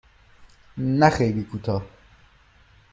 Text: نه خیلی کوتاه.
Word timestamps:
نه 0.99 1.09
خیلی 1.09 1.43
کوتاه. 1.43 1.83